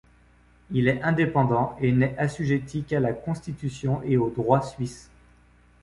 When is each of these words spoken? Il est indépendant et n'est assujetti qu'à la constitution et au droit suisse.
Il 0.71 0.87
est 0.87 0.99
indépendant 1.03 1.77
et 1.79 1.91
n'est 1.91 2.17
assujetti 2.17 2.81
qu'à 2.81 2.99
la 2.99 3.13
constitution 3.13 4.01
et 4.01 4.17
au 4.17 4.31
droit 4.31 4.63
suisse. 4.63 5.11